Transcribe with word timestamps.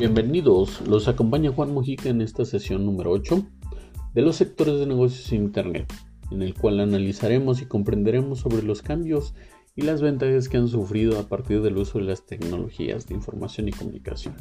Bienvenidos, 0.00 0.80
los 0.88 1.08
acompaña 1.08 1.52
Juan 1.52 1.74
Mujica 1.74 2.08
en 2.08 2.22
esta 2.22 2.46
sesión 2.46 2.86
número 2.86 3.10
8 3.10 3.46
de 4.14 4.22
los 4.22 4.36
sectores 4.36 4.78
de 4.78 4.86
negocios 4.86 5.30
en 5.30 5.42
Internet, 5.42 5.92
en 6.30 6.40
el 6.40 6.54
cual 6.54 6.80
analizaremos 6.80 7.60
y 7.60 7.66
comprenderemos 7.66 8.38
sobre 8.38 8.62
los 8.62 8.80
cambios 8.80 9.34
y 9.76 9.82
las 9.82 10.00
ventajas 10.00 10.48
que 10.48 10.56
han 10.56 10.68
sufrido 10.68 11.18
a 11.18 11.24
partir 11.24 11.60
del 11.60 11.76
uso 11.76 11.98
de 11.98 12.06
las 12.06 12.24
tecnologías 12.24 13.08
de 13.08 13.14
información 13.14 13.68
y 13.68 13.72
comunicación. 13.72 14.36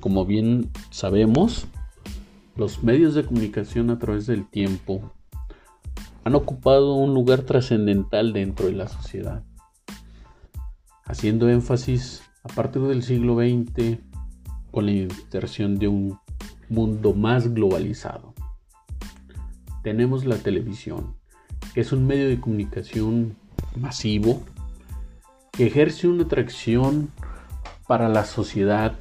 Como 0.00 0.26
bien 0.26 0.72
sabemos, 0.90 1.68
los 2.56 2.82
medios 2.82 3.14
de 3.14 3.24
comunicación 3.24 3.90
a 3.90 4.00
través 4.00 4.26
del 4.26 4.50
tiempo 4.50 5.12
han 6.24 6.34
ocupado 6.34 6.94
un 6.94 7.14
lugar 7.14 7.42
trascendental 7.42 8.32
dentro 8.32 8.66
de 8.66 8.72
la 8.72 8.88
sociedad, 8.88 9.44
haciendo 11.04 11.48
énfasis 11.48 12.24
a 12.42 12.48
partir 12.48 12.82
del 12.82 13.04
siglo 13.04 13.36
XX 13.36 14.10
con 14.72 14.86
la 14.86 14.92
inserción 14.92 15.78
de 15.78 15.86
un 15.86 16.18
mundo 16.68 17.14
más 17.14 17.54
globalizado. 17.54 18.34
Tenemos 19.84 20.24
la 20.24 20.36
televisión, 20.36 21.14
que 21.74 21.82
es 21.82 21.92
un 21.92 22.06
medio 22.06 22.28
de 22.28 22.40
comunicación 22.40 23.36
masivo 23.76 24.42
que 25.52 25.66
ejerce 25.66 26.08
una 26.08 26.24
atracción 26.24 27.10
para 27.86 28.08
la 28.08 28.24
sociedad 28.24 28.94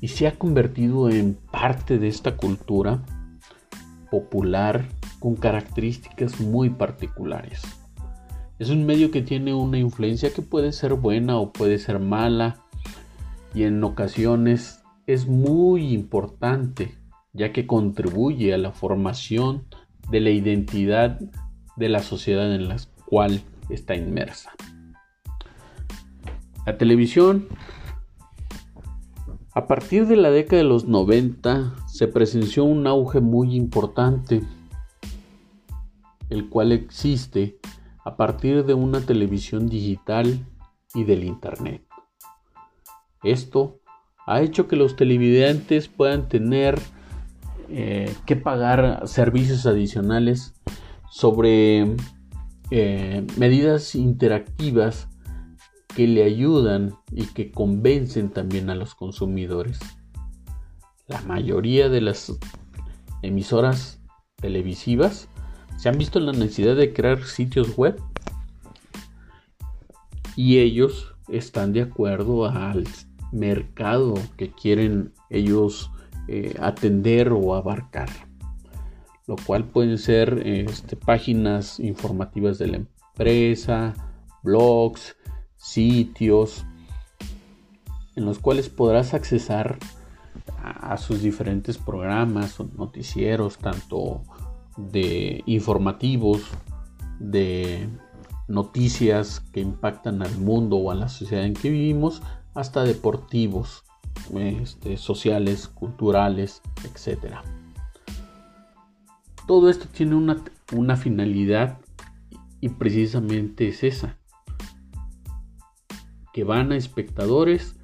y 0.00 0.08
se 0.08 0.26
ha 0.26 0.38
convertido 0.38 1.08
en 1.08 1.34
parte 1.50 1.98
de 1.98 2.08
esta 2.08 2.36
cultura 2.36 3.02
popular 4.10 4.86
con 5.18 5.34
características 5.34 6.40
muy 6.40 6.70
particulares. 6.70 7.62
Es 8.58 8.70
un 8.70 8.84
medio 8.86 9.10
que 9.10 9.22
tiene 9.22 9.54
una 9.54 9.78
influencia 9.78 10.32
que 10.32 10.42
puede 10.42 10.72
ser 10.72 10.94
buena 10.94 11.38
o 11.38 11.52
puede 11.52 11.78
ser 11.78 12.00
mala 12.00 12.64
y 13.54 13.62
en 13.62 13.82
ocasiones 13.82 14.77
es 15.08 15.26
muy 15.26 15.94
importante 15.94 16.94
ya 17.32 17.50
que 17.50 17.66
contribuye 17.66 18.52
a 18.52 18.58
la 18.58 18.72
formación 18.72 19.64
de 20.10 20.20
la 20.20 20.28
identidad 20.28 21.18
de 21.76 21.88
la 21.88 22.00
sociedad 22.00 22.54
en 22.54 22.68
la 22.68 22.76
cual 23.06 23.42
está 23.70 23.96
inmersa. 23.96 24.52
La 26.66 26.76
televisión 26.76 27.48
a 29.54 29.66
partir 29.66 30.06
de 30.06 30.16
la 30.16 30.30
década 30.30 30.58
de 30.58 30.68
los 30.68 30.86
90 30.86 31.74
se 31.86 32.06
presenció 32.06 32.64
un 32.64 32.86
auge 32.86 33.20
muy 33.20 33.54
importante, 33.54 34.42
el 36.28 36.50
cual 36.50 36.70
existe 36.70 37.58
a 38.04 38.14
partir 38.18 38.66
de 38.66 38.74
una 38.74 39.00
televisión 39.00 39.70
digital 39.70 40.46
y 40.92 41.04
del 41.04 41.24
Internet. 41.24 41.82
Esto 43.22 43.80
ha 44.28 44.42
hecho 44.42 44.68
que 44.68 44.76
los 44.76 44.94
televidentes 44.94 45.88
puedan 45.88 46.28
tener 46.28 46.78
eh, 47.70 48.14
que 48.26 48.36
pagar 48.36 49.08
servicios 49.08 49.64
adicionales 49.64 50.54
sobre 51.10 51.96
eh, 52.70 53.26
medidas 53.38 53.94
interactivas 53.94 55.08
que 55.96 56.06
le 56.06 56.24
ayudan 56.24 56.94
y 57.10 57.24
que 57.24 57.50
convencen 57.50 58.28
también 58.28 58.68
a 58.68 58.74
los 58.74 58.94
consumidores. 58.94 59.78
La 61.06 61.22
mayoría 61.22 61.88
de 61.88 62.02
las 62.02 62.38
emisoras 63.22 63.98
televisivas 64.36 65.28
se 65.78 65.88
han 65.88 65.96
visto 65.96 66.20
la 66.20 66.32
necesidad 66.32 66.76
de 66.76 66.92
crear 66.92 67.24
sitios 67.24 67.76
web 67.78 67.98
y 70.36 70.58
ellos 70.58 71.14
están 71.28 71.72
de 71.72 71.82
acuerdo 71.82 72.46
al 72.46 72.86
mercado 73.32 74.14
que 74.36 74.50
quieren 74.50 75.12
ellos 75.30 75.90
eh, 76.28 76.54
atender 76.60 77.32
o 77.32 77.54
abarcar 77.54 78.08
lo 79.28 79.36
cual 79.36 79.64
pueden 79.64 79.98
ser 79.98 80.42
este, 80.46 80.96
páginas 80.96 81.78
informativas 81.78 82.58
de 82.58 82.66
la 82.66 82.76
empresa 82.78 83.94
blogs 84.42 85.16
sitios 85.56 86.64
en 88.16 88.24
los 88.24 88.38
cuales 88.38 88.70
podrás 88.70 89.14
accesar 89.14 89.78
a, 90.62 90.96
sus 90.96 91.22
diferentes 91.22 91.78
programas 91.78 92.58
o 92.58 92.68
noticieros, 92.76 93.58
tanto 93.58 94.22
de 94.76 95.42
informativos, 95.46 96.42
de 97.20 97.88
noticias 98.48 99.40
que 99.52 99.60
impactan 99.60 100.22
al 100.22 100.36
mundo 100.38 100.76
o 100.76 100.90
a 100.90 100.94
la 100.94 101.08
sociedad 101.08 101.44
en 101.44 101.54
que 101.54 101.70
vivimos, 101.70 102.22
hasta 102.58 102.82
deportivos, 102.82 103.84
este, 104.34 104.96
sociales, 104.96 105.68
culturales, 105.68 106.60
etc. 106.82 107.36
Todo 109.46 109.70
esto 109.70 109.86
tiene 109.86 110.16
una, 110.16 110.42
una 110.72 110.96
finalidad 110.96 111.78
y 112.60 112.70
precisamente 112.70 113.68
es 113.68 113.84
esa, 113.84 114.18
que 116.32 116.42
van 116.42 116.72
a 116.72 116.76
espectadores 116.76 117.76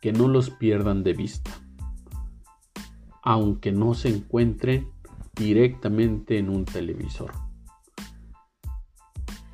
que 0.00 0.12
no 0.12 0.28
los 0.28 0.50
pierdan 0.50 1.02
de 1.02 1.14
vista, 1.14 1.50
aunque 3.24 3.72
no 3.72 3.94
se 3.94 4.08
encuentren 4.08 4.88
directamente 5.34 6.38
en 6.38 6.48
un 6.48 6.64
televisor. 6.64 7.32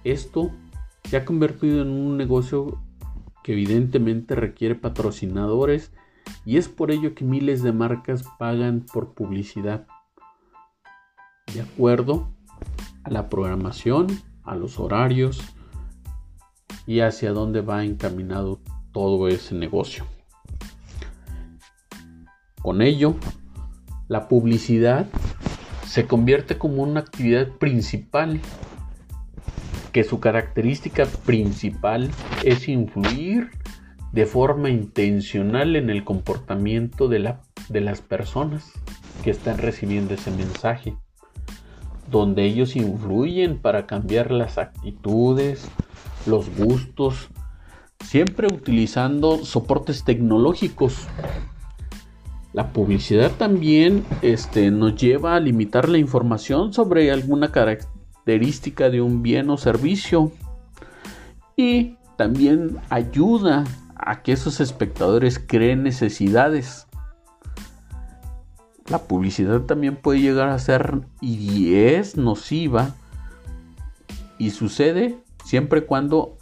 Esto 0.05 0.51
se 1.05 1.17
ha 1.17 1.25
convertido 1.25 1.81
en 1.81 1.89
un 1.89 2.19
negocio 2.19 2.83
evidentemente 3.53 4.35
requiere 4.35 4.75
patrocinadores 4.75 5.93
y 6.45 6.57
es 6.57 6.69
por 6.69 6.91
ello 6.91 7.15
que 7.15 7.25
miles 7.25 7.63
de 7.63 7.73
marcas 7.73 8.25
pagan 8.39 8.85
por 8.93 9.15
publicidad 9.15 9.87
de 11.55 11.63
acuerdo 11.63 12.29
a 13.05 13.11
la 13.11 13.29
programación, 13.29 14.07
a 14.45 14.55
los 14.55 14.79
horarios, 14.79 15.41
y 16.89 17.01
hacia 17.01 17.33
dónde 17.33 17.61
va 17.61 17.85
encaminado 17.85 18.61
todo 18.93 19.29
ese 19.29 19.55
negocio. 19.55 20.07
Con 22.63 22.81
ello, 22.81 23.15
la 24.09 24.27
publicidad 24.27 25.07
se 25.87 26.07
convierte 26.07 26.57
como 26.57 26.83
una 26.83 27.01
actividad 27.01 27.49
principal, 27.59 28.41
que 29.93 30.05
su 30.05 30.21
característica 30.21 31.07
principal 31.25 32.11
es 32.45 32.69
influir 32.69 33.51
de 34.13 34.27
forma 34.27 34.71
intencional 34.71 35.77
en 35.77 35.91
el 35.91 36.05
comportamiento 36.05 37.09
de, 37.09 37.19
la, 37.19 37.41
de 37.69 37.81
las 37.81 38.01
personas 38.01 38.73
que 39.23 39.31
están 39.31 39.59
recibiendo 39.59 40.15
ese 40.15 40.31
mensaje, 40.31 40.95
donde 42.11 42.45
ellos 42.45 42.77
influyen 42.77 43.59
para 43.59 43.87
cambiar 43.87 44.31
las 44.31 44.59
actitudes, 44.59 45.69
los 46.27 46.49
gustos, 46.57 47.29
siempre 48.05 48.47
utilizando 48.47 49.45
soportes 49.45 50.05
tecnológicos. 50.05 51.07
La 52.55 52.73
publicidad 52.73 53.31
también 53.33 54.05
este, 54.23 54.71
nos 54.71 54.95
lleva 54.97 55.37
a 55.37 55.41
limitar 55.41 55.89
la 55.89 55.99
información 55.99 56.73
sobre 56.73 57.11
alguna 57.13 57.53
característica 58.29 58.91
de 58.91 59.01
un 59.01 59.23
bien 59.23 59.49
o 59.49 59.57
servicio 59.57 60.31
y 61.57 61.97
también 62.19 62.77
ayuda 62.91 63.65
a 63.97 64.23
que 64.23 64.33
esos 64.33 64.61
espectadores 64.61 65.39
creen 65.39 65.83
necesidades. 65.83 66.87
La 68.89 68.99
publicidad 68.99 69.63
también 69.63 69.97
puede 69.97 70.21
llegar 70.21 70.51
a 70.51 70.59
ser 70.59 71.01
y 71.23 71.77
es 71.77 72.19
nociva 72.19 72.95
y 74.37 74.51
sucede 74.51 75.25
siempre 75.47 75.87
cuando 75.87 76.37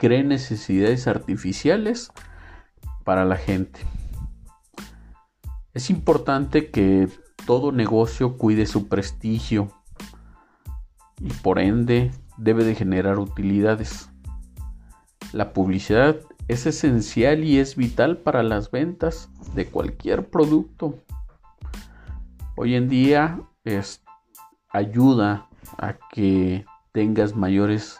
cree 0.00 0.24
necesidades 0.24 1.06
artificiales 1.06 2.10
para 3.04 3.24
la 3.24 3.36
gente. 3.36 3.78
Es 5.74 5.90
importante 5.90 6.70
que 6.70 7.08
todo 7.46 7.70
negocio 7.70 8.36
cuide 8.36 8.66
su 8.66 8.88
prestigio 8.88 9.70
y 11.20 11.32
por 11.42 11.58
ende 11.58 12.10
debe 12.36 12.64
de 12.64 12.74
generar 12.74 13.18
utilidades. 13.18 14.10
La 15.32 15.52
publicidad 15.52 16.16
es 16.48 16.66
esencial 16.66 17.44
y 17.44 17.58
es 17.58 17.76
vital 17.76 18.18
para 18.18 18.42
las 18.42 18.70
ventas 18.70 19.30
de 19.54 19.66
cualquier 19.66 20.28
producto. 20.28 21.02
Hoy 22.56 22.74
en 22.74 22.88
día 22.88 23.40
es, 23.64 24.02
ayuda 24.68 25.48
a 25.78 25.96
que 26.12 26.64
tengas 26.92 27.34
mayores 27.34 27.98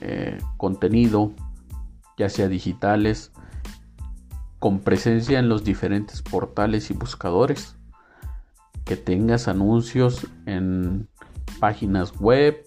eh, 0.00 0.38
contenido, 0.56 1.32
ya 2.18 2.28
sea 2.28 2.48
digitales, 2.48 3.32
con 4.58 4.80
presencia 4.80 5.38
en 5.38 5.48
los 5.48 5.64
diferentes 5.64 6.22
portales 6.22 6.90
y 6.90 6.94
buscadores, 6.94 7.76
que 8.84 8.96
tengas 8.96 9.48
anuncios 9.48 10.26
en 10.46 11.08
páginas 11.62 12.18
web, 12.18 12.60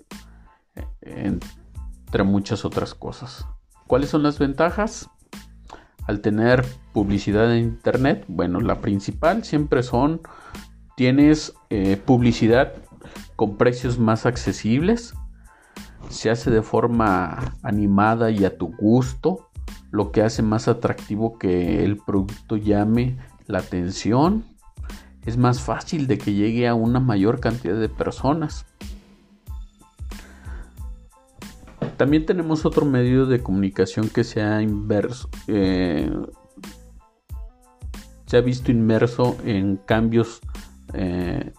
entre 1.01 2.23
muchas 2.23 2.63
otras 2.63 2.93
cosas. 2.93 3.45
¿Cuáles 3.87 4.09
son 4.09 4.23
las 4.23 4.39
ventajas? 4.39 5.09
al 6.07 6.21
tener 6.21 6.65
publicidad 6.93 7.51
en 7.55 7.63
internet, 7.63 8.25
bueno, 8.27 8.61
la 8.61 8.79
principal 8.79 9.43
siempre 9.43 9.83
son, 9.83 10.21
tienes 10.95 11.53
eh, 11.69 11.97
publicidad 11.97 12.73
con 13.35 13.57
precios 13.57 13.97
más 13.97 14.25
accesibles, 14.25 15.13
se 16.09 16.29
hace 16.29 16.51
de 16.51 16.61
forma 16.61 17.55
animada 17.63 18.29
y 18.29 18.45
a 18.45 18.57
tu 18.57 18.75
gusto, 18.75 19.49
lo 19.91 20.11
que 20.11 20.21
hace 20.21 20.43
más 20.43 20.67
atractivo 20.67 21.39
que 21.39 21.83
el 21.83 21.97
producto 21.97 22.57
llame 22.57 23.17
la 23.47 23.59
atención, 23.59 24.45
es 25.25 25.37
más 25.37 25.61
fácil 25.61 26.07
de 26.07 26.17
que 26.17 26.33
llegue 26.33 26.67
a 26.67 26.75
una 26.75 26.99
mayor 26.99 27.39
cantidad 27.39 27.79
de 27.79 27.89
personas. 27.89 28.65
También 31.97 32.25
tenemos 32.25 32.65
otro 32.65 32.85
medio 32.85 33.25
de 33.25 33.41
comunicación 33.41 34.09
que 34.09 34.23
se 34.23 34.41
ha 34.41 34.61
inverso, 34.61 35.29
eh, 35.47 36.11
se 38.25 38.37
ha 38.37 38.41
visto 38.41 38.71
inmerso 38.71 39.37
en 39.45 39.77
cambios 39.77 40.41
eh, 40.93 41.53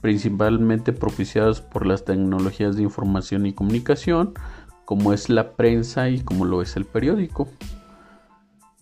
principalmente 0.00 0.92
propiciados 0.92 1.60
por 1.60 1.86
las 1.86 2.04
tecnologías 2.04 2.76
de 2.76 2.82
información 2.82 3.46
y 3.46 3.52
comunicación, 3.52 4.34
como 4.84 5.12
es 5.12 5.28
la 5.28 5.52
prensa 5.52 6.08
y 6.08 6.20
como 6.20 6.44
lo 6.44 6.62
es 6.62 6.76
el 6.76 6.84
periódico. 6.84 7.48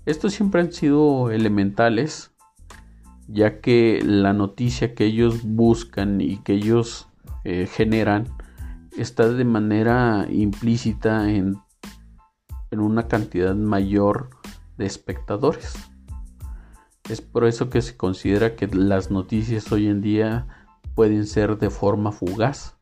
Estos 0.05 0.35
siempre 0.35 0.61
han 0.61 0.73
sido 0.73 1.31
elementales, 1.31 2.33
ya 3.29 3.61
que 3.61 4.01
la 4.05 4.33
noticia 4.33 4.95
que 4.95 5.05
ellos 5.05 5.43
buscan 5.43 6.21
y 6.21 6.39
que 6.39 6.55
ellos 6.55 7.09
eh, 7.45 7.67
generan 7.67 8.29
está 8.97 9.29
de 9.29 9.45
manera 9.45 10.27
implícita 10.31 11.31
en, 11.31 11.57
en 12.71 12.81
una 12.81 13.09
cantidad 13.09 13.55
mayor 13.55 14.31
de 14.79 14.87
espectadores. 14.87 15.75
Es 17.09 17.21
por 17.21 17.47
eso 17.47 17.71
que 17.71 17.83
se 17.83 17.97
considera 17.97 18.57
que 18.57 18.67
las 18.69 19.11
noticias 19.11 19.71
hoy 19.71 19.87
en 19.87 20.01
día 20.01 20.47
pueden 20.95 21.27
ser 21.27 21.59
de 21.59 21.71
forma 21.71 22.11
fugaz, 22.11 22.77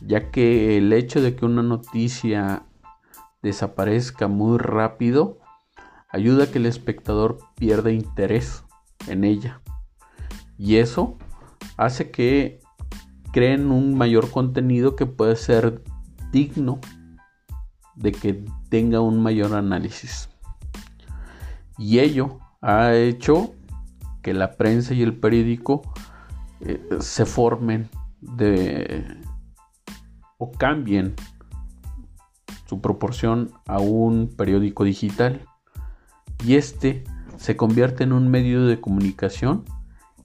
ya 0.00 0.30
que 0.30 0.78
el 0.78 0.92
hecho 0.92 1.20
de 1.20 1.34
que 1.34 1.44
una 1.44 1.62
noticia 1.62 2.64
desaparezca 3.42 4.28
muy 4.28 4.58
rápido 4.58 5.38
ayuda 6.08 6.44
a 6.44 6.46
que 6.46 6.58
el 6.58 6.66
espectador 6.66 7.38
pierda 7.56 7.90
interés 7.90 8.65
en 9.06 9.24
ella. 9.24 9.60
Y 10.58 10.76
eso 10.76 11.16
hace 11.76 12.10
que 12.10 12.60
creen 13.32 13.70
un 13.70 13.96
mayor 13.96 14.30
contenido 14.30 14.96
que 14.96 15.06
puede 15.06 15.36
ser 15.36 15.82
digno 16.32 16.80
de 17.94 18.12
que 18.12 18.44
tenga 18.68 19.00
un 19.00 19.22
mayor 19.22 19.54
análisis. 19.54 20.28
Y 21.78 21.98
ello 21.98 22.38
ha 22.62 22.94
hecho 22.94 23.54
que 24.22 24.32
la 24.34 24.52
prensa 24.52 24.94
y 24.94 25.02
el 25.02 25.16
periódico 25.16 25.82
eh, 26.60 26.80
se 27.00 27.26
formen 27.26 27.88
de 28.20 29.04
o 30.38 30.52
cambien 30.52 31.14
su 32.66 32.80
proporción 32.80 33.52
a 33.66 33.78
un 33.78 34.28
periódico 34.36 34.84
digital 34.84 35.42
y 36.44 36.56
este 36.56 37.04
se 37.36 37.56
convierte 37.56 38.04
en 38.04 38.12
un 38.12 38.28
medio 38.28 38.66
de 38.66 38.80
comunicación 38.80 39.64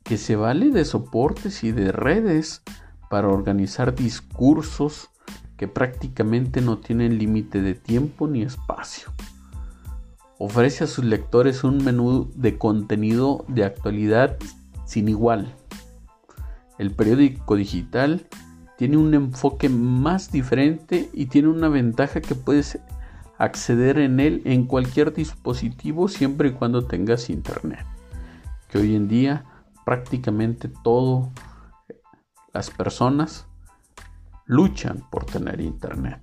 que 0.04 0.18
se 0.18 0.36
vale 0.36 0.72
de 0.72 0.86
soportes 0.86 1.64
y 1.64 1.72
de 1.72 1.92
redes 1.92 2.64
para 3.10 3.28
organizar 3.28 3.94
discursos 3.94 5.10
que 5.58 5.68
prácticamente 5.68 6.62
no 6.62 6.80
tienen 6.80 7.20
límite 7.20 7.62
de 7.62 7.76
tiempo 7.76 8.28
ni 8.28 8.42
espacio. 8.42 9.10
Ofrece 10.40 10.86
a 10.86 10.88
sus 10.88 11.06
lectores 11.06 11.64
un 11.64 11.84
menú 11.84 12.32
de 12.36 12.58
contenido 12.58 13.46
de 13.48 13.64
actualidad 13.64 14.38
sin 14.86 15.08
igual. 15.08 15.54
El 16.80 16.92
periódico 16.92 17.56
digital 17.56 18.26
tiene 18.76 18.98
un 18.98 19.14
enfoque 19.14 19.70
más 19.70 20.32
diferente 20.32 21.12
y 21.14 21.28
tiene 21.28 21.50
una 21.50 21.70
ventaja 21.70 22.22
que 22.22 22.34
puedes 22.34 22.80
acceder 23.44 23.98
en 23.98 24.20
él 24.20 24.42
en 24.46 24.66
cualquier 24.66 25.14
dispositivo 25.14 26.08
siempre 26.08 26.50
y 26.50 26.52
cuando 26.52 26.86
tengas 26.86 27.30
internet. 27.30 27.86
Que 28.70 28.78
hoy 28.78 28.96
en 28.96 29.08
día 29.08 29.46
prácticamente 29.84 30.70
todo 30.84 31.32
las 32.54 32.70
personas 32.70 33.48
luchan 34.46 35.04
por 35.10 35.26
tener 35.26 35.60
internet. 35.60 36.22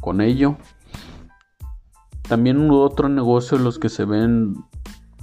Con 0.00 0.20
ello, 0.20 0.56
también 2.28 2.68
otro 2.70 3.08
negocio 3.08 3.58
los 3.58 3.78
que 3.78 3.88
se 3.88 4.04
ven 4.04 4.56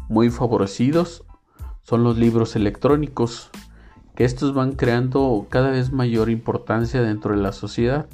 muy 0.10 0.30
favorecidos 0.30 1.24
son 1.84 2.04
los 2.04 2.18
libros 2.18 2.56
electrónicos, 2.56 3.51
que 4.16 4.25
estos 4.25 4.54
van 4.54 4.74
creando 4.74 5.48
cada 5.50 5.69
vez 5.69 5.92
mayor 5.92 6.30
importancia 6.30 7.01
dentro 7.01 7.36
de 7.36 7.42
la 7.42 7.51
sociedad, 7.51 8.07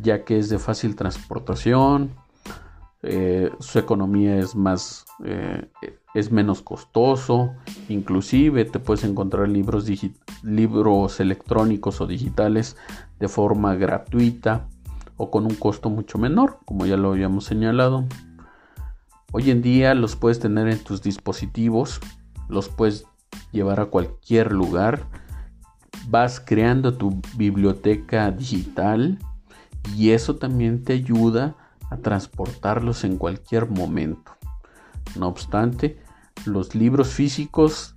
ya 0.00 0.24
que 0.24 0.38
es 0.38 0.48
de 0.48 0.58
fácil 0.58 0.96
transportación, 0.96 2.10
eh, 3.02 3.50
su 3.58 3.78
economía 3.78 4.38
es 4.38 4.54
más 4.54 5.04
eh, 5.24 5.68
es 6.14 6.30
menos 6.30 6.62
costoso 6.62 7.50
inclusive 7.88 8.64
te 8.64 8.78
puedes 8.78 9.02
encontrar 9.02 9.48
libros 9.48 9.90
libros 10.44 11.18
electrónicos 11.18 12.00
o 12.00 12.06
digitales 12.06 12.76
de 13.18 13.26
forma 13.26 13.74
gratuita 13.74 14.68
o 15.16 15.32
con 15.32 15.46
un 15.46 15.56
costo 15.56 15.90
mucho 15.90 16.16
menor 16.16 16.60
como 16.64 16.86
ya 16.86 16.96
lo 16.96 17.10
habíamos 17.10 17.44
señalado. 17.44 18.04
Hoy 19.32 19.50
en 19.50 19.62
día 19.62 19.94
los 19.94 20.14
puedes 20.14 20.38
tener 20.38 20.68
en 20.68 20.78
tus 20.78 21.02
dispositivos 21.02 22.00
los 22.48 22.68
puedes 22.68 23.06
llevar 23.50 23.80
a 23.80 23.86
cualquier 23.86 24.52
lugar. 24.52 25.02
Vas 26.08 26.40
creando 26.40 26.94
tu 26.94 27.20
biblioteca 27.36 28.30
digital 28.30 29.18
y 29.96 30.10
eso 30.10 30.36
también 30.36 30.84
te 30.84 30.92
ayuda 30.92 31.56
a 31.90 31.98
transportarlos 31.98 33.04
en 33.04 33.18
cualquier 33.18 33.68
momento. 33.68 34.32
No 35.16 35.28
obstante, 35.28 36.00
los 36.46 36.74
libros 36.74 37.08
físicos 37.08 37.96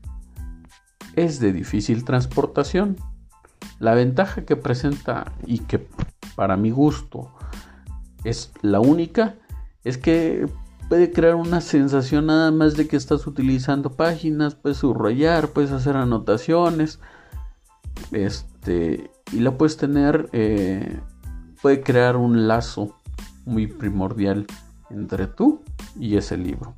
es 1.15 1.39
de 1.39 1.53
difícil 1.53 2.03
transportación. 2.03 2.97
La 3.79 3.93
ventaja 3.93 4.45
que 4.45 4.55
presenta 4.55 5.31
y 5.45 5.59
que 5.59 5.87
para 6.35 6.57
mi 6.57 6.71
gusto 6.71 7.31
es 8.23 8.51
la 8.61 8.79
única 8.79 9.35
es 9.83 9.97
que 9.97 10.47
puede 10.89 11.11
crear 11.11 11.35
una 11.35 11.61
sensación 11.61 12.27
nada 12.27 12.51
más 12.51 12.75
de 12.75 12.87
que 12.87 12.97
estás 12.97 13.25
utilizando 13.27 13.91
páginas, 13.91 14.55
puedes 14.55 14.77
subrayar, 14.79 15.49
puedes 15.49 15.71
hacer 15.71 15.95
anotaciones, 15.95 16.99
este, 18.11 19.09
y 19.31 19.39
la 19.39 19.57
puedes 19.57 19.77
tener, 19.77 20.29
eh, 20.33 20.99
puede 21.61 21.81
crear 21.81 22.17
un 22.17 22.47
lazo 22.47 22.95
muy 23.45 23.67
primordial 23.67 24.45
entre 24.89 25.27
tú 25.27 25.61
y 25.99 26.17
ese 26.17 26.37
libro. 26.37 26.73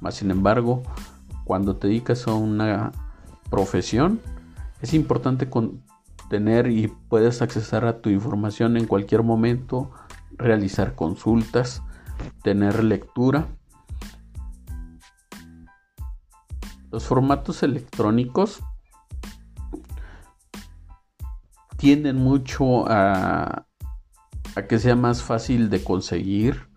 Más 0.00 0.16
sin 0.16 0.30
embargo, 0.30 0.82
cuando 1.44 1.76
te 1.76 1.88
dedicas 1.88 2.26
a 2.26 2.34
una 2.34 2.92
profesión, 3.50 4.20
es 4.80 4.94
importante 4.94 5.48
tener 6.28 6.68
y 6.68 6.88
puedes 7.08 7.42
accesar 7.42 7.84
a 7.84 8.00
tu 8.00 8.10
información 8.10 8.76
en 8.76 8.86
cualquier 8.86 9.22
momento, 9.22 9.90
realizar 10.32 10.94
consultas, 10.94 11.82
tener 12.42 12.82
lectura. 12.82 13.46
Los 16.90 17.04
formatos 17.04 17.62
electrónicos 17.62 18.62
tienden 21.76 22.16
mucho 22.16 22.84
a 22.88 23.66
a 24.56 24.62
que 24.66 24.78
sea 24.78 24.96
más 24.96 25.22
fácil 25.22 25.70
de 25.70 25.82
conseguir, 25.82 26.68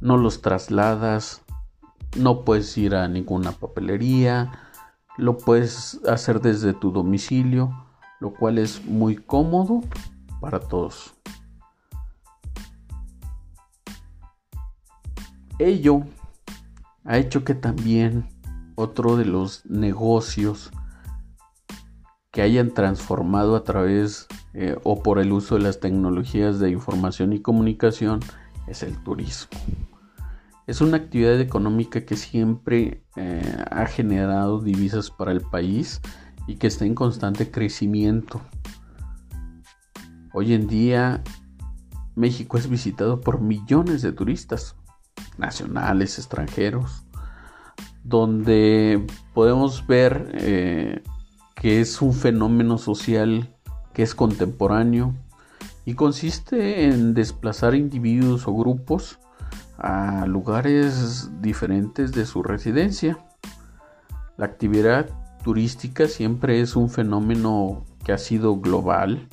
no 0.00 0.16
los 0.16 0.42
trasladas, 0.42 1.42
no 2.16 2.44
puedes 2.44 2.76
ir 2.78 2.94
a 2.94 3.08
ninguna 3.08 3.52
papelería, 3.52 4.52
lo 5.16 5.36
puedes 5.36 6.00
hacer 6.08 6.40
desde 6.40 6.74
tu 6.74 6.92
domicilio, 6.92 7.86
lo 8.20 8.32
cual 8.32 8.58
es 8.58 8.84
muy 8.84 9.16
cómodo 9.16 9.82
para 10.40 10.60
todos. 10.60 11.14
Ello 15.58 16.02
ha 17.04 17.18
hecho 17.18 17.44
que 17.44 17.54
también 17.54 18.28
otro 18.76 19.16
de 19.16 19.24
los 19.24 19.66
negocios 19.66 20.70
que 22.30 22.42
hayan 22.42 22.72
transformado 22.72 23.56
a 23.56 23.64
través 23.64 24.28
eh, 24.54 24.76
o 24.84 25.02
por 25.02 25.18
el 25.18 25.32
uso 25.32 25.56
de 25.56 25.62
las 25.62 25.80
tecnologías 25.80 26.58
de 26.58 26.70
información 26.70 27.32
y 27.32 27.40
comunicación 27.40 28.20
es 28.66 28.82
el 28.82 28.96
turismo. 29.02 29.58
Es 30.66 30.80
una 30.80 30.98
actividad 30.98 31.40
económica 31.40 32.04
que 32.04 32.16
siempre 32.16 33.02
eh, 33.16 33.64
ha 33.70 33.86
generado 33.86 34.60
divisas 34.60 35.10
para 35.10 35.32
el 35.32 35.40
país 35.40 36.00
y 36.46 36.56
que 36.56 36.66
está 36.66 36.84
en 36.84 36.94
constante 36.94 37.50
crecimiento. 37.50 38.40
Hoy 40.32 40.52
en 40.52 40.66
día 40.66 41.22
México 42.14 42.58
es 42.58 42.68
visitado 42.68 43.20
por 43.20 43.40
millones 43.40 44.02
de 44.02 44.12
turistas. 44.12 44.74
nacionales, 45.36 46.18
extranjeros, 46.18 47.04
donde 48.02 49.06
podemos 49.34 49.86
ver 49.86 50.32
eh, 50.34 51.02
que 51.54 51.80
es 51.80 52.02
un 52.02 52.12
fenómeno 52.12 52.76
social 52.76 53.56
que 53.92 54.02
es 54.02 54.14
contemporáneo 54.14 55.14
y 55.84 55.94
consiste 55.94 56.84
en 56.84 57.14
desplazar 57.14 57.74
individuos 57.74 58.46
o 58.46 58.54
grupos 58.54 59.18
a 59.78 60.26
lugares 60.26 61.30
diferentes 61.40 62.12
de 62.12 62.26
su 62.26 62.42
residencia. 62.42 63.18
La 64.36 64.46
actividad 64.46 65.08
turística 65.42 66.06
siempre 66.08 66.60
es 66.60 66.76
un 66.76 66.90
fenómeno 66.90 67.84
que 68.04 68.12
ha 68.12 68.18
sido 68.18 68.60
global, 68.60 69.28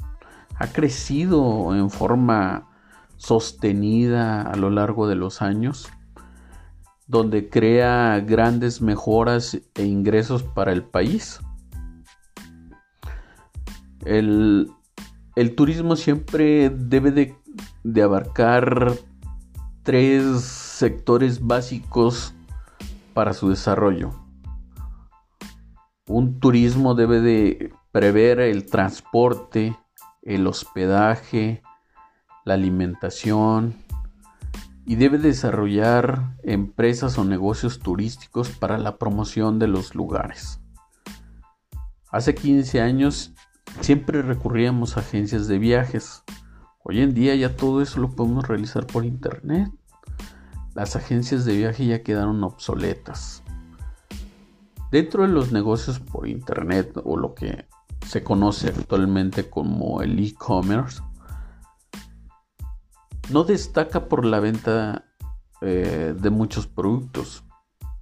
ha 0.57 0.67
crecido 0.67 1.75
en 1.75 1.89
forma 1.89 2.69
sostenida 3.17 4.41
a 4.41 4.55
lo 4.55 4.69
largo 4.69 5.07
de 5.07 5.15
los 5.15 5.41
años, 5.41 5.89
donde 7.07 7.49
crea 7.49 8.19
grandes 8.19 8.81
mejoras 8.81 9.59
e 9.75 9.83
ingresos 9.83 10.43
para 10.43 10.71
el 10.71 10.83
país. 10.83 11.39
El, 14.05 14.69
turismo 15.55 15.95
siempre 15.95 16.69
debe 16.69 17.11
de, 17.11 17.35
de 17.83 18.01
abarcar 18.01 18.93
tres 19.83 20.41
sectores 20.41 21.45
básicos 21.45 22.33
para 23.13 23.33
su 23.33 23.49
desarrollo. 23.49 24.11
Un 26.07 26.39
turismo 26.39 26.95
debe 26.95 27.19
de 27.19 27.73
prever 27.91 28.39
el 28.39 28.65
transporte, 28.65 29.75
el 30.21 30.45
hospedaje, 30.47 31.63
la 32.45 32.53
alimentación 32.53 33.75
y 34.85 34.95
debe 34.95 35.17
desarrollar 35.17 36.37
empresas 36.43 37.17
o 37.17 37.25
negocios 37.25 37.79
turísticos 37.79 38.49
para 38.51 38.77
la 38.77 38.97
promoción 38.97 39.57
de 39.57 39.67
los 39.67 39.95
lugares. 39.95 40.61
Hace 42.11 42.35
15 42.35 42.81
años 42.81 43.33
siempre 43.81 44.21
recurríamos 44.21 44.97
a 44.97 45.01
agencias 45.01 45.47
de 45.47 45.59
viajes. 45.59 46.23
Hoy 46.83 47.01
en 47.01 47.13
día 47.13 47.35
ya 47.35 47.55
todo 47.55 47.81
eso 47.81 47.99
lo 47.99 48.09
podemos 48.09 48.47
realizar 48.47 48.85
por 48.87 49.05
internet. 49.05 49.71
Las 50.73 50.95
agencias 50.95 51.45
de 51.45 51.55
viaje 51.55 51.85
ya 51.85 52.03
quedaron 52.03 52.43
obsoletas. 52.43 53.43
Dentro 54.91 55.23
de 55.23 55.29
los 55.29 55.51
negocios 55.51 55.99
por 55.99 56.27
internet 56.27 56.99
o 57.03 57.17
lo 57.17 57.33
que 57.33 57.65
se 58.05 58.23
conoce 58.23 58.67
actualmente 58.67 59.49
como 59.49 60.01
el 60.01 60.19
e-commerce, 60.19 61.01
no 63.31 63.43
destaca 63.43 64.07
por 64.07 64.25
la 64.25 64.39
venta 64.39 65.05
eh, 65.61 66.13
de 66.17 66.29
muchos 66.29 66.67
productos. 66.67 67.43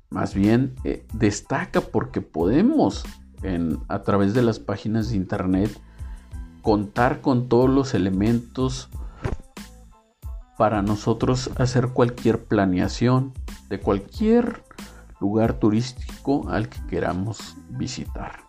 Más 0.10 0.34
bien 0.34 0.76
eh, 0.84 1.08
destaca 1.14 1.82
porque 1.82 2.22
podemos 2.22 3.06
a 3.88 4.04
través 4.04 4.34
de 4.34 4.42
las 4.42 4.60
páginas 4.60 5.10
de 5.10 5.18
internet 5.18 5.70
contar 6.62 7.22
con 7.22 7.50
todos 7.50 7.70
los 7.70 7.94
elementos 7.94 8.90
para 10.58 10.82
nosotros 10.82 11.50
hacer 11.58 11.90
cualquier 11.90 12.46
planeación 12.46 13.34
de 13.70 13.80
cualquier 13.80 14.64
lugar 15.20 15.60
turístico 15.60 16.50
al 16.50 16.70
que 16.70 16.86
queramos 16.88 17.56
visitar. 17.70 18.44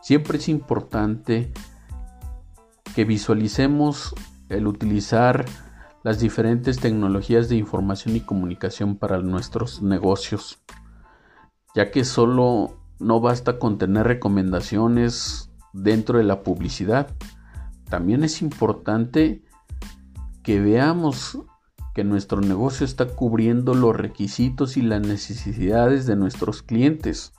Siempre 0.00 0.38
es 0.38 0.48
importante 0.48 1.52
que 2.94 3.04
visualicemos 3.04 4.14
el 4.48 4.66
utilizar 4.66 5.44
las 6.02 6.20
diferentes 6.20 6.78
tecnologías 6.78 7.50
de 7.50 7.56
información 7.56 8.16
y 8.16 8.20
comunicación 8.20 8.96
para 8.96 9.18
nuestros 9.18 9.82
negocios, 9.82 10.58
ya 11.74 11.90
que 11.90 12.04
solo 12.04 12.77
no 13.00 13.20
basta 13.20 13.58
con 13.58 13.78
tener 13.78 14.06
recomendaciones 14.06 15.50
dentro 15.72 16.18
de 16.18 16.24
la 16.24 16.42
publicidad. 16.42 17.14
También 17.88 18.24
es 18.24 18.42
importante 18.42 19.42
que 20.42 20.60
veamos 20.60 21.38
que 21.94 22.04
nuestro 22.04 22.40
negocio 22.40 22.84
está 22.84 23.06
cubriendo 23.06 23.74
los 23.74 23.96
requisitos 23.96 24.76
y 24.76 24.82
las 24.82 25.00
necesidades 25.00 26.06
de 26.06 26.16
nuestros 26.16 26.62
clientes, 26.62 27.32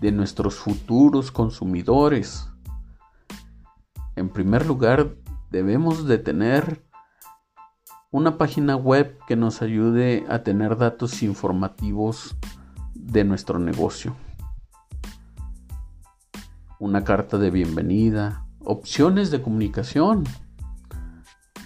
de 0.00 0.12
nuestros 0.12 0.56
futuros 0.56 1.30
consumidores. 1.30 2.48
En 4.16 4.28
primer 4.28 4.66
lugar, 4.66 5.16
debemos 5.50 6.06
de 6.06 6.18
tener 6.18 6.84
una 8.10 8.36
página 8.36 8.76
web 8.76 9.18
que 9.26 9.36
nos 9.36 9.62
ayude 9.62 10.24
a 10.28 10.42
tener 10.42 10.76
datos 10.76 11.22
informativos 11.22 12.36
de 12.94 13.24
nuestro 13.24 13.58
negocio 13.58 14.14
una 16.82 17.04
carta 17.04 17.38
de 17.38 17.52
bienvenida, 17.52 18.44
opciones 18.58 19.30
de 19.30 19.40
comunicación. 19.40 20.24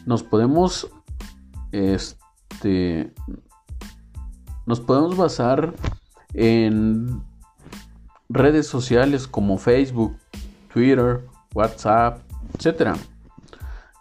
Nos 0.04 0.22
podemos 0.22 0.90
este 1.72 3.14
nos 4.66 4.80
podemos 4.80 5.16
basar 5.16 5.74
en 6.34 7.22
redes 8.28 8.66
sociales 8.66 9.26
como 9.26 9.56
Facebook, 9.56 10.18
Twitter, 10.70 11.24
WhatsApp, 11.54 12.20
etc. 12.58 12.98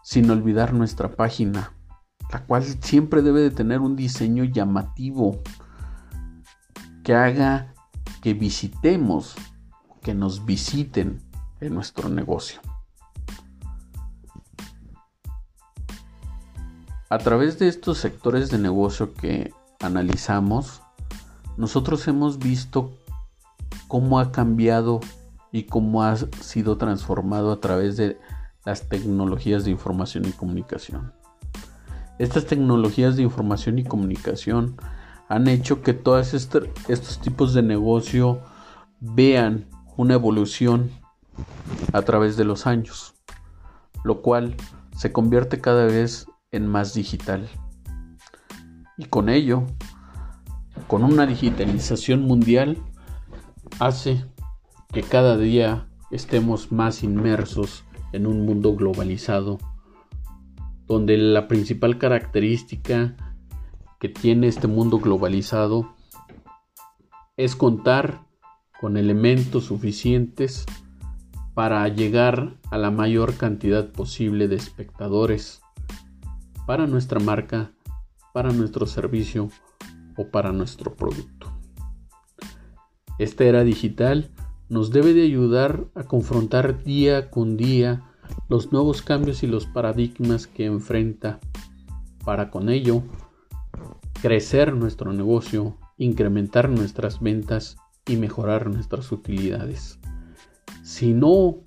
Sin 0.04 0.30
olvidar 0.30 0.74
nuestra 0.74 1.16
página, 1.16 1.72
la 2.30 2.44
cual 2.46 2.64
siempre 2.82 3.22
debe 3.22 3.40
de 3.40 3.52
tener 3.52 3.80
un 3.80 3.96
diseño 3.96 4.44
llamativo 4.44 5.42
que 7.06 7.16
haga 7.16 7.74
que 8.22 8.34
visitemos 8.34 9.38
que 10.06 10.14
nos 10.14 10.46
visiten 10.46 11.20
en 11.62 11.74
nuestro 11.74 12.10
negocio. 12.10 12.62
A 17.10 17.18
través 17.18 17.58
de 17.58 17.68
estos 17.68 17.98
sectores 17.98 18.52
de 18.52 18.60
negocio 18.60 19.16
que 19.16 19.52
analizamos, 19.80 20.84
nosotros 21.58 22.08
hemos 22.08 22.38
visto 22.38 22.92
cómo 23.88 24.20
ha 24.20 24.32
cambiado 24.32 25.00
y 25.52 25.64
cómo 25.64 26.04
ha 26.04 26.16
sido 26.16 26.78
transformado 26.78 27.52
a 27.52 27.60
través 27.60 27.98
de 27.98 28.20
las 28.64 28.88
tecnologías 28.88 29.66
de 29.66 29.72
información 29.72 30.26
y 30.26 30.34
comunicación. 30.34 31.14
Estas 32.20 32.46
tecnologías 32.46 33.16
de 33.16 33.24
información 33.24 33.80
y 33.80 33.84
comunicación 33.84 34.78
han 35.30 35.48
hecho 35.48 35.82
que 35.82 35.94
todos 35.96 36.36
estos 36.36 37.22
tipos 37.22 37.56
de 37.56 37.64
negocio 37.64 38.42
vean 39.00 39.66
una 39.98 40.16
evolución 40.16 40.92
a 41.94 42.02
través 42.02 42.38
de 42.38 42.46
los 42.46 42.68
años, 42.68 43.16
lo 44.04 44.22
cual 44.22 44.56
se 44.96 45.12
convierte 45.12 45.62
cada 45.62 45.86
vez 45.86 46.28
en 46.52 46.68
más 46.68 46.94
digital. 46.94 47.50
Y 48.98 49.06
con 49.06 49.30
ello, 49.30 49.64
con 50.88 51.04
una 51.04 51.26
digitalización 51.26 52.24
mundial, 52.24 52.78
hace 53.80 54.26
que 54.94 55.04
cada 55.04 55.38
día 55.38 55.88
estemos 56.12 56.72
más 56.72 57.04
inmersos 57.04 57.84
en 58.14 58.28
un 58.28 58.46
mundo 58.46 58.76
globalizado, 58.76 59.58
donde 60.88 61.18
la 61.18 61.48
principal 61.48 61.98
característica 61.98 63.16
que 64.00 64.10
tiene 64.10 64.48
este 64.48 64.68
mundo 64.68 65.00
globalizado 65.00 65.94
es 67.38 67.56
contar 67.56 68.25
con 68.80 68.98
elementos 68.98 69.66
suficientes 69.66 70.66
para 71.54 71.88
llegar 71.88 72.58
a 72.70 72.78
la 72.78 72.92
mayor 72.92 73.36
cantidad 73.36 73.92
posible 73.92 74.48
de 74.48 74.58
espectadores 74.58 75.62
para 76.66 76.88
nuestra 76.88 77.20
marca, 77.20 77.72
para 78.34 78.52
nuestro 78.52 78.86
servicio 78.86 79.50
o 80.18 80.28
para 80.30 80.52
nuestro 80.52 80.96
producto. 80.96 81.52
Esta 83.18 83.46
era 83.46 83.64
digital 83.64 84.32
nos 84.68 84.92
debe 84.92 85.14
de 85.14 85.24
ayudar 85.24 85.86
a 85.96 86.04
confrontar 86.04 86.84
día 86.84 87.30
con 87.30 87.56
día 87.56 88.04
los 88.50 88.72
nuevos 88.72 89.02
cambios 89.02 89.44
y 89.44 89.48
los 89.48 89.66
paradigmas 89.68 90.48
que 90.48 90.66
enfrenta 90.66 91.40
para 92.26 92.50
con 92.50 92.70
ello 92.70 93.04
crecer 94.22 94.74
nuestro 94.74 95.14
negocio, 95.14 95.78
incrementar 95.98 96.70
nuestras 96.70 97.22
ventas 97.22 97.78
y 98.08 98.18
mejorar 98.18 98.70
nuestras 98.70 99.12
utilidades. 99.12 100.00
Si 100.84 101.14
no 101.14 101.58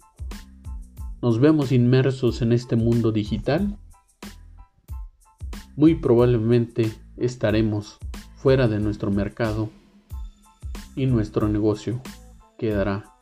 nos 1.21 1.40
vemos 1.40 1.73
inmersos 1.73 2.42
en 2.42 2.52
este 2.52 2.76
mundo 2.76 3.12
digital, 3.12 3.76
muy 5.76 5.95
probablemente 5.95 6.92
estaremos 7.16 7.99
fuera 8.37 8.68
de 8.68 8.78
nuestro 8.78 9.11
mercado 9.11 9.71
y 10.95 11.07
nuestro 11.07 11.49
negocio 11.49 12.00
quedará 12.59 13.16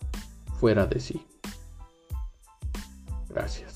fuera 0.58 0.86
de 0.86 1.00
sí. 1.00 1.22
Gracias. 3.28 3.75